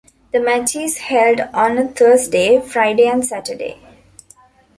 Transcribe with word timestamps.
The 0.33 0.39
match 0.39 0.75
is 0.75 0.97
held 0.97 1.41
on 1.53 1.77
a 1.77 1.87
Thursday, 1.87 2.59
Friday 2.59 3.07
and 3.07 3.23
Saturday. 3.23 3.77